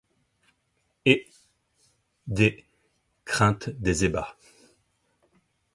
Et, 1.05 1.27
dé 2.25 2.65
crainte 3.23 3.69
des 3.69 4.03
ébats 4.03 4.35